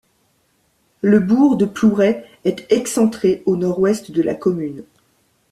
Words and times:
Le 1.01 1.19
bourg 1.19 1.57
de 1.57 1.65
Plouray 1.65 2.25
est 2.43 2.65
excentré 2.71 3.43
au 3.45 3.55
nord-ouest 3.55 4.09
de 4.09 4.23
la 4.23 4.33
commune. 4.33 4.83